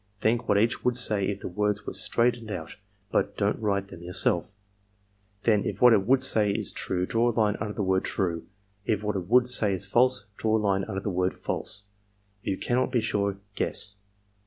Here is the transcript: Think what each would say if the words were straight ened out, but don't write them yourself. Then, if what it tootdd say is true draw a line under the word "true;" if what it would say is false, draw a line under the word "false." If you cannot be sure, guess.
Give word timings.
Think 0.19 0.49
what 0.49 0.57
each 0.57 0.83
would 0.83 0.97
say 0.97 1.27
if 1.27 1.41
the 1.41 1.47
words 1.47 1.85
were 1.85 1.93
straight 1.93 2.33
ened 2.33 2.49
out, 2.49 2.75
but 3.11 3.37
don't 3.37 3.59
write 3.61 3.89
them 3.89 4.01
yourself. 4.01 4.55
Then, 5.43 5.63
if 5.63 5.79
what 5.79 5.93
it 5.93 6.07
tootdd 6.07 6.23
say 6.23 6.49
is 6.49 6.73
true 6.73 7.05
draw 7.05 7.29
a 7.29 7.33
line 7.37 7.55
under 7.61 7.75
the 7.75 7.83
word 7.83 8.03
"true;" 8.03 8.47
if 8.83 9.03
what 9.03 9.15
it 9.15 9.27
would 9.29 9.47
say 9.47 9.75
is 9.75 9.85
false, 9.85 10.25
draw 10.37 10.57
a 10.57 10.57
line 10.57 10.85
under 10.85 11.01
the 11.01 11.11
word 11.11 11.35
"false." 11.35 11.85
If 12.41 12.47
you 12.47 12.57
cannot 12.57 12.91
be 12.91 12.99
sure, 12.99 13.37
guess. 13.55 13.97